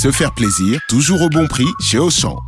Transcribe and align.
se 0.00 0.10
faire 0.10 0.32
plaisir, 0.32 0.80
toujours 0.88 1.20
au 1.20 1.28
bon 1.28 1.46
prix 1.46 1.68
chez 1.78 1.98
Auchan. 1.98 2.38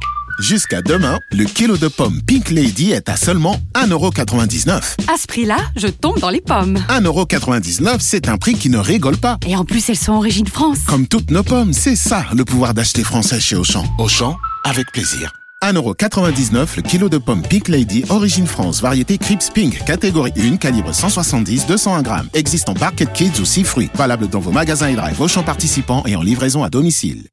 Jusqu'à 0.41 0.81
demain, 0.81 1.19
le 1.33 1.45
kilo 1.45 1.77
de 1.77 1.87
pommes 1.87 2.23
Pink 2.27 2.49
Lady 2.49 2.93
est 2.93 3.11
à 3.11 3.17
seulement 3.17 3.61
1,99€. 3.75 4.71
À 5.13 5.19
ce 5.19 5.27
prix-là, 5.27 5.59
je 5.77 5.89
tombe 5.89 6.19
dans 6.19 6.31
les 6.31 6.41
pommes. 6.41 6.79
1,99€, 6.89 7.99
c'est 8.01 8.31
un 8.31 8.39
prix 8.39 8.55
qui 8.55 8.71
ne 8.71 8.79
rigole 8.79 9.19
pas. 9.19 9.37
Et 9.47 9.55
en 9.55 9.67
plus, 9.67 9.91
elles 9.91 9.99
sont 9.99 10.15
origine 10.15 10.47
France. 10.47 10.79
Comme 10.87 11.07
toutes 11.07 11.31
nos 11.31 11.43
pommes, 11.43 11.75
c'est 11.75 11.95
ça 11.95 12.25
le 12.35 12.47
pouvoir 12.47 12.73
d'acheter 12.73 13.05
français 13.05 13.39
chez 13.39 13.57
Auchan. 13.57 13.85
Auchan, 13.99 14.39
avec 14.65 14.91
plaisir. 14.91 15.31
1,99€ 15.63 16.77
le 16.77 16.83
kilo 16.83 17.11
de 17.11 17.19
pommes 17.19 17.43
Pink 17.43 17.69
Lady, 17.69 18.03
origine 18.09 18.47
France, 18.47 18.81
variété 18.81 19.19
Crips 19.19 19.51
Pink, 19.51 19.85
catégorie 19.85 20.33
1, 20.39 20.57
calibre 20.57 20.93
170-201 20.93 22.03
grammes. 22.03 22.29
Existe 22.33 22.71
en 22.71 22.73
Barket 22.73 23.13
Kids 23.13 23.41
ou 23.43 23.45
6 23.45 23.65
fruits. 23.65 23.91
Valable 23.95 24.29
dans 24.29 24.41
vos 24.41 24.53
magasins 24.53 24.89
et 24.89 24.97
drive 24.97 25.21
Auchan 25.21 25.43
participants 25.43 26.03
et 26.07 26.17
en 26.17 26.23
livraison 26.23 26.65
à 26.65 26.71
domicile. 26.71 27.29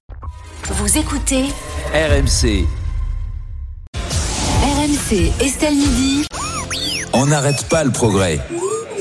Vous 0.67 0.97
écoutez 0.97 1.45
RMC, 1.93 2.65
RMC 3.95 5.31
Estelle 5.41 5.73
Midi. 5.75 6.25
on 7.13 7.25
n'arrête 7.27 7.65
pas 7.69 7.83
le 7.83 7.91
progrès. 7.91 8.39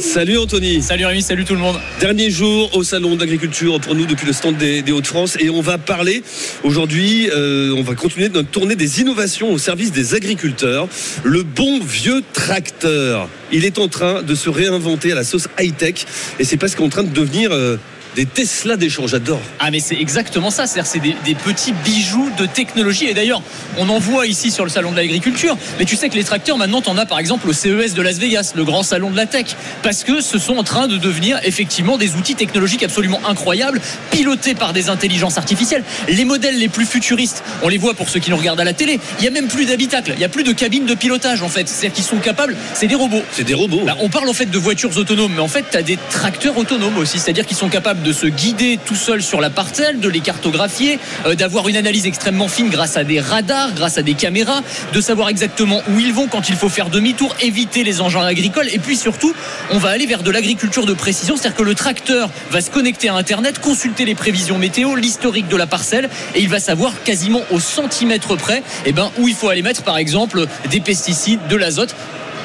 Salut 0.01 0.39
Anthony. 0.39 0.81
Salut 0.81 1.05
Rémi, 1.07 1.23
salut 1.23 1.45
tout 1.45 1.55
le 1.55 1.61
monde. 1.61 1.77
Dernier 2.01 2.31
jour 2.31 2.75
au 2.77 2.85
salon 2.85 3.17
d'agriculture 3.17 3.81
pour 3.81 3.95
nous 3.97 4.07
depuis 4.07 4.27
le 4.27 4.33
stand 4.33 4.57
des, 4.57 4.81
des 4.81 4.93
Hauts-de-France 4.93 5.37
et 5.41 5.51
on 5.51 5.61
va 5.61 5.77
parler 5.77 6.23
aujourd'hui, 6.63 7.29
euh, 7.35 7.75
on 7.77 7.83
va 7.83 7.95
continuer 7.97 8.29
notre 8.29 8.49
tournée 8.49 8.77
des 8.77 9.01
innovations 9.01 9.51
au 9.53 9.59
service 9.59 9.91
des 9.91 10.15
agriculteurs. 10.15 10.89
Le 11.25 11.43
bon 11.43 11.81
vieux 11.81 12.23
tracteur, 12.33 13.29
il 13.53 13.65
est 13.65 13.79
en 13.79 13.89
train 13.89 14.23
de 14.23 14.35
se 14.37 14.49
réinventer 14.49 15.11
à 15.13 15.17
la 15.17 15.25
sauce 15.25 15.49
high-tech 15.59 16.07
et 16.39 16.45
c'est 16.45 16.57
presque 16.57 16.81
en 16.81 16.89
train 16.89 17.03
de 17.03 17.11
devenir 17.13 17.51
euh, 17.53 17.77
des 18.19 18.27
Tesla 18.27 18.77
des 18.77 18.91
champs. 18.91 19.07
J'adore. 19.07 19.41
Ah 19.61 19.71
mais 19.71 19.79
c'est 19.79 19.95
exactement 19.95 20.51
ça, 20.51 20.67
c'est 20.67 20.99
des, 20.99 21.15
des 21.25 21.37
petits 21.37 21.73
bijoux 21.73 22.29
de 22.37 22.47
technologie 22.47 23.07
et 23.07 23.15
d'ailleurs 23.15 23.43
on 23.77 23.89
en 23.89 24.01
voit 24.01 24.27
ici 24.27 24.51
sur 24.51 24.65
le 24.65 24.71
salon 24.71 24.91
de 24.91 24.97
l'agriculture, 24.97 25.57
mais 25.79 25.85
tu 25.85 25.95
sais 25.95 26.09
que 26.09 26.17
les 26.17 26.25
tracteurs 26.25 26.59
maintenant 26.59 26.81
t'en 26.81 26.99
as 26.99 27.07
par 27.07 27.21
exemple 27.21 27.49
au 27.49 27.53
CES 27.53 27.95
de 27.95 28.03
Las 28.03 28.19
Vegas, 28.19 28.55
le 28.57 28.65
grand 28.65 28.83
salon 28.83 29.11
de 29.11 29.17
la 29.17 29.27
tech, 29.27 29.47
parce 29.85 30.03
que 30.03 30.21
ce 30.21 30.37
sont 30.37 30.57
en 30.57 30.65
train 30.65 30.89
de 30.89 30.97
devenir 30.97 31.39
effectivement 31.45 31.97
des 31.97 32.17
outils 32.17 32.35
technologiques 32.35 32.83
absolument 32.83 33.21
incroyables, 33.29 33.81
pilotés 34.11 34.57
par 34.57 34.73
des 34.73 34.89
intelligences 34.89 35.39
artificielles. 35.39 35.85
Les 36.09 36.25
modèles 36.25 36.59
les 36.59 36.69
plus 36.69 36.87
futuristes, 36.87 37.45
on 37.63 37.69
les 37.69 37.79
voit 37.79 37.95
pour 37.95 38.09
ceux 38.09 38.19
qui 38.19 38.31
nous 38.31 38.37
regardent 38.37 38.61
à 38.61 38.65
la 38.65 38.73
télé, 38.73 38.99
il 39.21 39.25
y 39.27 39.29
a 39.29 39.31
même 39.31 39.47
plus 39.47 39.67
d'habitacles, 39.67 40.15
il 40.17 40.21
y 40.21 40.25
a 40.25 40.29
plus 40.29 40.43
de 40.43 40.53
cabines 40.53 40.87
de 40.87 40.95
pilotage 40.95 41.43
en 41.43 41.49
fait, 41.49 41.69
c'est-à-dire 41.69 41.95
qu'ils 41.95 42.05
sont 42.05 42.17
capables, 42.17 42.57
c'est 42.75 42.89
des 42.89 42.97
robots. 42.97 43.23
C'est 43.31 43.45
des 43.45 43.55
robots. 43.55 43.83
Bah, 43.87 43.97
on 44.01 44.09
parle 44.09 44.29
en 44.29 44.35
fait 44.35 44.51
de 44.51 44.59
voitures 44.59 44.97
autonomes, 44.99 45.35
mais 45.37 45.41
en 45.41 45.47
fait, 45.47 45.67
tu 45.71 45.77
as 45.77 45.83
des 45.83 45.99
tracteurs 46.11 46.59
autonomes 46.59 46.99
aussi, 46.99 47.21
c'est-à-dire 47.21 47.47
qu'ils 47.47 47.57
sont 47.57 47.69
capables 47.69 48.03
de 48.03 48.08
se 48.13 48.27
guider 48.27 48.79
tout 48.85 48.95
seuls 48.95 49.23
sur 49.23 49.41
la 49.41 49.51
parcelle, 49.51 50.01
de 50.01 50.09
les 50.09 50.21
cartographier, 50.21 50.99
euh, 51.27 51.35
d'avoir 51.35 51.69
une 51.69 51.77
analyse 51.77 52.07
extrêmement 52.07 52.49
fine 52.49 52.69
grâce 52.69 52.97
à 52.97 53.05
des 53.05 53.21
radars, 53.21 53.73
grâce 53.75 53.99
à 53.99 54.03
des 54.03 54.15
caméras, 54.15 54.63
de 54.93 55.01
savoir 55.01 55.29
exactement 55.29 55.83
où 55.91 55.99
ils 56.01 56.13
vont 56.13 56.27
quand 56.27 56.49
il 56.49 56.57
faut 56.57 56.69
faire 56.69 56.91
demi-tour, 56.91 57.35
éviter 57.41 57.85
les 57.85 58.01
engins 58.01 58.25
agricoles, 58.25 58.69
et 58.73 58.79
puis 58.79 58.97
surtout, 58.97 59.35
on 59.71 59.79
va 59.79 59.91
aller 59.91 60.07
vers 60.07 60.23
de 60.23 60.31
l'agriculture 60.31 60.87
de 60.87 60.95
précision, 60.95 61.37
c'est-à-dire 61.37 61.59
que 61.59 61.63
le 61.63 61.75
tracteur 61.75 62.31
va 62.51 62.61
se 62.61 62.71
connecter 62.71 63.09
à 63.09 63.15
Internet, 63.15 63.59
consulter 63.61 64.05
les 64.05 64.15
prévisions 64.15 64.59
météo, 64.59 64.95
l'historique 64.95 65.49
de 65.49 65.57
la 65.57 65.67
parcelle, 65.67 66.09
et 66.35 66.41
il 66.41 66.49
va 66.49 66.61
savoir 66.61 66.93
quasiment 67.05 67.43
au 67.51 67.61
centimètre 67.61 68.37
près, 68.37 68.63
eh 68.87 68.93
ben, 68.93 69.11
où 69.19 69.29
il 69.29 69.35
faut 69.35 69.49
aller 69.49 69.63
mettre, 69.63 69.83
par 69.83 69.99
exemple, 69.99 70.47
des 70.71 70.81
pesticides, 70.81 71.41
de 71.49 71.57
l'azote 71.57 71.95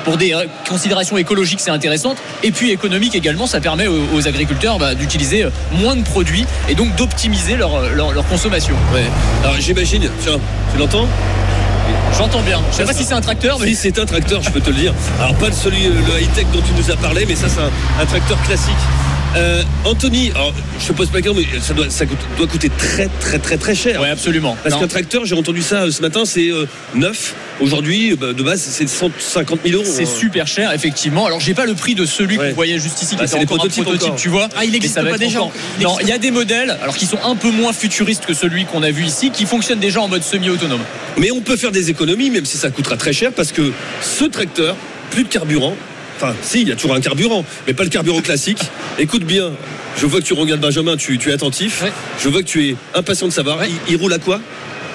pour 0.03 0.17
des 0.17 0.33
euh, 0.33 0.45
considérations 0.67 1.17
écologiques, 1.17 1.59
c'est 1.59 1.71
intéressant. 1.71 2.15
Et 2.43 2.51
puis 2.51 2.71
économique 2.71 3.15
également, 3.15 3.47
ça 3.47 3.59
permet 3.59 3.87
aux, 3.87 4.01
aux 4.13 4.27
agriculteurs 4.27 4.77
bah, 4.79 4.95
d'utiliser 4.95 5.43
euh, 5.43 5.49
moins 5.71 5.95
de 5.95 6.03
produits 6.03 6.45
et 6.69 6.75
donc 6.75 6.95
d'optimiser 6.95 7.55
leur, 7.55 7.75
euh, 7.75 7.89
leur, 7.93 8.11
leur 8.13 8.25
consommation. 8.27 8.75
Ouais. 8.93 9.05
Alors 9.43 9.55
j'imagine, 9.59 10.09
tiens, 10.21 10.39
tu 10.71 10.77
l'entends? 10.79 11.07
J'entends 12.17 12.41
bien. 12.41 12.61
Je 12.71 12.77
sais 12.77 12.85
pas 12.85 12.93
si 12.93 13.03
c'est 13.03 13.13
un 13.13 13.21
tracteur, 13.21 13.57
mais 13.59 13.67
Si 13.67 13.75
c'est 13.75 13.99
un 13.99 14.05
tracteur, 14.05 14.41
je 14.43 14.51
peux 14.51 14.61
te 14.61 14.69
le 14.69 14.75
dire. 14.75 14.93
Alors 15.19 15.33
pas 15.35 15.49
de 15.49 15.55
celui, 15.55 15.85
le 15.85 16.21
high-tech 16.21 16.45
dont 16.53 16.61
tu 16.61 16.73
nous 16.73 16.91
as 16.91 16.95
parlé, 16.95 17.25
mais 17.27 17.35
ça 17.35 17.47
c'est 17.49 17.59
un, 17.61 17.71
un 18.01 18.05
tracteur 18.05 18.41
classique. 18.43 18.73
Euh, 19.35 19.63
Anthony, 19.83 20.29
alors, 20.35 20.53
je 20.79 20.87
te 20.87 20.93
pose 20.93 21.09
pas 21.09 21.17
la 21.17 21.21
question, 21.23 21.43
mais 21.53 21.59
ça 21.59 21.73
doit, 21.73 21.89
ça 21.89 22.05
coûte- 22.05 22.17
doit 22.37 22.45
coûter 22.45 22.69
très 22.69 23.07
très 23.19 23.39
très 23.39 23.57
très 23.57 23.73
cher. 23.73 23.99
ouais, 24.01 24.09
absolument. 24.09 24.55
Parce 24.63 24.75
qu'un 24.79 24.87
tracteur, 24.87 25.25
j'ai 25.25 25.33
entendu 25.35 25.63
ça 25.63 25.83
euh, 25.83 25.91
ce 25.91 26.01
matin, 26.03 26.23
c'est 26.25 26.49
euh, 26.49 26.67
neuf. 26.93 27.33
Aujourd'hui, 27.59 28.15
bah, 28.15 28.33
de 28.33 28.43
base, 28.43 28.61
c'est 28.61 28.87
150 28.87 29.59
000 29.65 29.75
euros. 29.81 29.85
C'est 29.91 30.03
hein. 30.03 30.19
super 30.19 30.45
cher, 30.45 30.71
effectivement. 30.71 31.25
Alors, 31.25 31.39
j'ai 31.39 31.55
pas 31.55 31.65
le 31.65 31.73
prix 31.73 31.95
de 31.95 32.05
celui 32.05 32.37
Ouais. 32.37 32.49
qu'on 32.49 32.55
voyait 32.55 32.77
juste 32.77 33.01
ici, 33.01 33.15
qui 33.15 33.21
Ah, 33.23 33.25
des 33.25 33.33
encore 33.35 33.41
un 33.43 33.45
prototypes 33.57 33.83
prototype, 33.83 34.07
encore. 34.09 34.19
tu 34.19 34.29
vois. 34.29 34.49
Ah, 34.55 34.65
il 34.65 34.71
Mais 34.71 34.77
existe 34.77 34.95
ça 34.95 35.03
va 35.03 35.09
pas 35.11 35.17
déjà. 35.17 35.39
encore- 35.41 35.53
Il 35.79 35.83
Non, 35.83 35.97
il 36.01 36.07
y 36.07 36.11
a 36.11 36.17
des 36.19 36.31
modèles, 36.31 36.77
alors 36.83 36.95
qui 36.95 37.05
sont 37.07 37.19
un 37.25 37.35
peu 37.35 37.49
moins 37.49 37.73
futuristes 37.73 38.25
que 38.27 38.33
celui 38.35 38.65
qu'on 38.65 38.83
a 38.83 38.91
vu 38.91 39.03
ici, 39.03 39.31
qui 39.31 39.45
fonctionnent 39.45 39.79
déjà 39.79 39.99
en 40.01 40.07
mode 40.07 40.23
semi-autonome. 40.23 40.81
Mais 41.17 41.31
on 41.31 41.41
peut 41.41 41.57
faire 41.57 41.71
des 41.71 41.89
économies, 41.89 42.29
même 42.29 42.45
si 42.45 42.57
ça 42.57 42.69
coûtera 42.69 42.97
très 42.97 43.13
cher, 43.13 43.31
parce 43.31 43.51
que 43.51 43.71
ce 44.01 44.25
tracteur, 44.25 44.75
plus 45.09 45.23
de 45.23 45.29
carburant. 45.29 45.75
Enfin, 46.23 46.35
si, 46.41 46.61
il 46.61 46.69
y 46.69 46.71
a 46.71 46.75
toujours 46.75 46.95
un 46.95 47.01
carburant, 47.01 47.43
mais 47.67 47.73
pas 47.73 47.83
le 47.83 47.89
carburant 47.89 48.21
classique. 48.21 48.59
Écoute 48.97 49.25
bien, 49.25 49.51
je 49.97 50.05
vois 50.05 50.21
que 50.21 50.25
tu 50.25 50.33
regardes 50.33 50.61
Benjamin, 50.61 50.95
tu, 50.95 51.17
tu 51.17 51.29
es 51.29 51.33
attentif. 51.33 51.81
Ouais. 51.81 51.91
Je 52.17 52.29
vois 52.29 52.41
que 52.41 52.47
tu 52.47 52.69
es 52.69 52.75
impatient 52.95 53.27
de 53.27 53.33
savoir. 53.33 53.65
Il, 53.65 53.75
il 53.89 53.97
roule 53.97 54.13
à 54.13 54.19
quoi? 54.19 54.39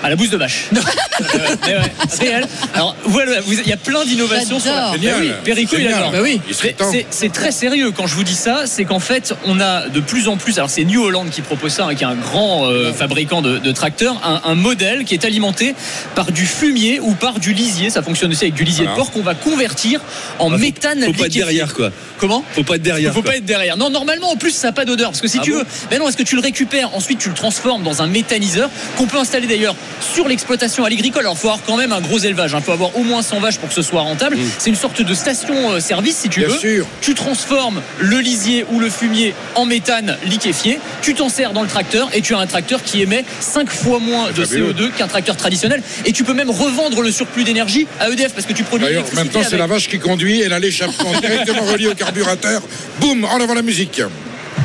À 0.02 0.08
la 0.10 0.16
bouse 0.16 0.30
de 0.30 0.36
vache. 0.36 0.66
Mais 0.72 1.74
ouais, 1.74 1.80
réel. 2.20 2.46
Alors 2.74 2.94
voilà, 3.04 3.40
vous- 3.40 3.52
il 3.54 3.66
y 3.68 3.72
a 3.72 3.76
plein 3.76 4.04
d'innovations 4.04 4.60
sur 4.60 4.70
la. 4.72 4.92
J'adore. 4.92 4.96
Mais 5.02 5.12
oui, 5.26 5.32
Perico, 5.44 5.76
il 5.78 5.84
d'accord. 5.88 6.12
Bah 6.12 6.18
oui. 6.22 6.40
C'est- 6.52 7.06
C'est 7.10 7.32
très 7.32 7.50
sérieux 7.50 7.90
quand 7.90 8.06
je 8.06 8.14
vous 8.14 8.22
dis 8.24 8.34
ça, 8.36 8.62
c'est 8.66 8.84
qu'en 8.84 9.00
fait, 9.00 9.34
on 9.46 9.60
a 9.60 9.88
de 9.88 10.00
plus 10.00 10.28
en 10.28 10.36
plus. 10.36 10.56
Alors 10.58 10.70
c'est 10.70 10.84
New 10.84 11.02
Holland 11.02 11.28
qui 11.30 11.42
propose 11.42 11.72
ça, 11.72 11.86
hein, 11.86 11.94
qui 11.94 12.04
est 12.04 12.06
un 12.06 12.14
grand 12.14 12.66
euh, 12.66 12.92
fabricant 12.92 13.42
de, 13.42 13.58
de 13.58 13.72
tracteurs, 13.72 14.20
un, 14.24 14.40
un 14.50 14.54
modèle 14.54 15.04
qui 15.04 15.14
est 15.14 15.24
alimenté 15.24 15.74
par 16.14 16.30
du 16.30 16.46
fumier 16.46 17.00
ou 17.00 17.14
par 17.14 17.40
du 17.40 17.52
lisier. 17.52 17.90
Ça 17.90 18.02
fonctionne 18.02 18.30
aussi 18.30 18.44
avec 18.44 18.54
du 18.54 18.64
lisier 18.64 18.86
de 18.86 18.94
porc 18.94 19.10
qu'on 19.10 19.22
va 19.22 19.34
convertir 19.34 20.00
en 20.38 20.50
méthane 20.50 20.98
Faut 21.00 21.06
pas 21.06 21.10
être 21.10 21.16
liquéfié. 21.24 21.40
derrière, 21.40 21.74
quoi. 21.74 21.90
Comment 22.18 22.44
Faut 22.52 22.62
pas 22.62 22.76
être 22.76 22.82
derrière. 22.82 23.12
faut 23.12 23.22
quoi. 23.22 23.32
pas 23.32 23.36
être 23.38 23.44
derrière. 23.44 23.76
Non, 23.76 23.90
normalement, 23.90 24.30
en 24.30 24.36
plus, 24.36 24.52
ça 24.52 24.68
n'a 24.68 24.72
pas 24.72 24.84
d'odeur. 24.84 25.10
Parce 25.10 25.20
que 25.20 25.28
si 25.28 25.38
Ah 25.40 25.44
tu 25.44 25.50
bon 25.52 25.58
veux, 25.58 25.64
ben 25.90 25.98
non, 25.98 26.08
est-ce 26.08 26.16
que 26.16 26.22
tu 26.22 26.36
le 26.36 26.40
récupères 26.42 26.94
Ensuite, 26.94 27.18
tu 27.18 27.28
le 27.28 27.34
transformes 27.34 27.82
dans 27.82 28.02
un 28.02 28.06
méthaniseur 28.06 28.70
qu'on 28.96 29.06
peut 29.06 29.18
installer 29.18 29.46
d'ailleurs 29.46 29.74
sur 30.00 30.28
l'exploitation 30.28 30.84
agricole. 30.84 31.22
Alors, 31.22 31.34
il 31.34 31.38
faut 31.38 31.48
avoir 31.48 31.64
quand 31.64 31.76
même 31.76 31.92
un 31.92 32.00
gros 32.00 32.18
élevage. 32.18 32.54
Il 32.56 32.62
faut 32.62 32.72
avoir 32.72 32.96
au 32.96 33.02
moins 33.02 33.22
100 33.22 33.40
vaches 33.40 33.58
pour 33.58 33.68
que 33.68 33.74
ce 33.74 33.82
soit 33.82 34.00
rentable. 34.00 34.36
Mm. 34.36 34.50
C'est 34.58 34.70
une 34.70 34.76
sorte 34.76 35.02
de 35.02 35.14
station-service, 35.14 36.16
si 36.16 36.28
tu 36.28 36.40
Bien 36.40 36.48
veux. 36.48 36.58
sûr. 36.58 36.86
Tu 37.00 37.14
transformes 37.14 37.80
le 37.98 38.18
lisier 38.18 38.64
ou 38.70 38.80
le 38.80 38.90
fumier 38.90 39.34
en 39.54 39.64
méthane 39.66 40.16
liquéfié. 40.24 40.78
Tu 41.02 41.14
t'en 41.14 41.28
sers 41.28 41.52
dans 41.52 41.62
le 41.62 41.68
tracteur 41.68 42.08
et 42.14 42.20
tu 42.20 42.34
as 42.34 42.38
un 42.38 42.46
tracteur 42.46 42.82
qui 42.82 43.02
émet 43.02 43.24
5 43.40 43.70
fois 43.70 43.98
moins 43.98 44.30
de 44.30 44.44
Fabuleux. 44.44 44.72
CO2 44.72 44.90
qu'un 44.92 45.08
tracteur 45.08 45.36
traditionnel. 45.36 45.82
Et 46.04 46.12
tu 46.12 46.24
peux 46.24 46.34
même 46.34 46.50
revendre 46.50 47.02
le 47.02 47.10
surplus 47.10 47.44
d'énergie 47.44 47.86
à 48.00 48.08
EDF 48.10 48.32
parce 48.32 48.46
que 48.46 48.52
tu 48.52 48.64
produis 48.64 48.86
D'ailleurs, 48.86 49.02
en 49.02 49.06
même 49.06 49.28
temps, 49.28 49.40
l'électricité 49.40 49.50
c'est 49.50 49.58
la 49.58 49.66
vache 49.66 49.88
qui 49.88 49.98
conduit 49.98 50.40
et 50.40 50.48
là, 50.48 50.58
l'échappement 50.58 51.12
directement 51.20 51.62
relié 51.62 51.88
au 51.88 51.94
carburateur. 51.94 52.62
Boum, 53.00 53.24
en 53.24 53.40
avant 53.40 53.54
la 53.54 53.62
musique. 53.62 54.00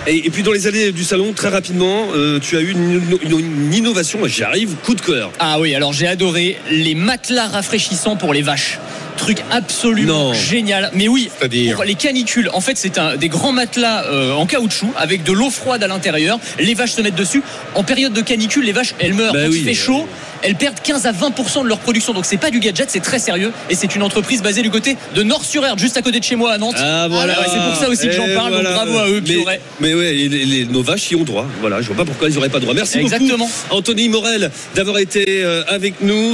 Et, 0.05 0.29
puis 0.31 0.43
dans 0.43 0.51
les 0.51 0.67
allées 0.67 0.91
du 0.91 1.03
salon, 1.03 1.31
très 1.33 1.47
rapidement, 1.47 2.07
euh, 2.13 2.37
tu 2.39 2.57
as 2.57 2.61
eu 2.61 2.71
une, 2.71 3.01
une- 3.23 3.39
une 3.39 3.73
innovation. 3.73 4.19
J'y 4.27 4.43
arrive, 4.43 4.75
coup 4.83 4.95
de 4.95 5.01
cœur. 5.01 5.31
Ah 5.39 5.59
oui, 5.61 5.73
alors 5.75 5.93
j'ai 5.93 6.07
adoré 6.07 6.57
les 6.69 6.93
matelas 6.93 7.47
rafraîchissants 7.47 8.17
pour 8.17 8.33
les 8.33 8.41
vaches. 8.41 8.79
Truc 9.17 9.37
absolument 9.51 10.29
Non. 10.29 10.33
génial. 10.33 10.89
Mais 10.93 11.07
oui, 11.07 11.29
pour 11.73 11.83
les 11.83 11.95
canicules, 11.95 12.49
en 12.53 12.61
fait, 12.61 12.77
c'est 12.77 12.97
un, 12.97 13.15
des 13.15 13.29
grands 13.29 13.51
matelas 13.51 14.05
euh, 14.05 14.33
en 14.33 14.45
caoutchouc 14.45 14.91
avec 14.97 15.23
de 15.23 15.31
l'eau 15.31 15.49
froide 15.49 15.83
à 15.83 15.87
l'intérieur. 15.87 16.39
Les 16.59 16.73
vaches 16.73 16.91
se 16.93 17.01
mettent 17.01 17.15
dessus. 17.15 17.41
En 17.75 17.83
période 17.83 18.13
de 18.13 18.21
canicule, 18.21 18.65
les 18.65 18.71
vaches, 18.71 18.95
elles 18.99 19.13
meurent. 19.13 19.33
Bah 19.33 19.43
Quand 19.45 19.51
oui. 19.51 19.59
il 19.59 19.63
fait 19.65 19.73
chaud, 19.73 20.07
elles 20.41 20.55
perdent 20.55 20.79
15 20.81 21.05
à 21.05 21.11
20% 21.13 21.63
de 21.63 21.67
leur 21.69 21.77
production. 21.79 22.13
Donc 22.13 22.25
c'est 22.25 22.37
pas 22.37 22.49
du 22.49 22.59
gadget, 22.59 22.89
c'est 22.89 22.99
très 22.99 23.19
sérieux. 23.19 23.51
Et 23.69 23.75
c'est 23.75 23.95
une 23.95 24.03
entreprise 24.03 24.41
basée 24.41 24.61
du 24.61 24.71
côté 24.71 24.97
de 25.15 25.23
Nord-sur-Erdre, 25.23 25.79
juste 25.79 25.95
à 25.95 26.01
côté 26.01 26.19
de 26.19 26.23
chez 26.25 26.35
moi 26.35 26.51
à 26.51 26.57
Nantes. 26.57 26.75
Ah 26.77 27.07
voilà. 27.09 27.39
ouais, 27.39 27.45
c'est 27.51 27.59
pour 27.59 27.75
ça 27.75 27.89
aussi 27.89 28.07
que 28.07 28.13
j'en 28.13 28.27
parle. 28.35 28.53
Donc 28.53 28.63
bravo 28.63 28.97
à 28.97 29.07
eux 29.09 29.21
qui 29.21 29.35
mais, 29.35 29.41
auraient. 29.41 29.61
mais 29.79 29.93
ouais, 29.93 30.15
et 30.17 30.27
les- 30.27 30.45
les- 30.45 30.65
nos 30.65 30.81
vaches 30.81 31.11
y 31.11 31.15
ont 31.15 31.23
droit. 31.23 31.45
Voilà, 31.61 31.81
je 31.81 31.87
vois 31.87 31.95
pas 31.97 32.05
pourquoi 32.05 32.27
ils 32.29 32.37
auraient 32.37 32.49
pas 32.49 32.59
droit. 32.59 32.73
Merci 32.73 32.97
Exactement. 32.99 33.37
beaucoup, 33.45 33.51
Anthony 33.77 34.09
Morel, 34.09 34.51
d'avoir 34.75 34.97
été 34.97 35.23
euh, 35.43 35.63
avec 35.67 36.01
nous. 36.01 36.33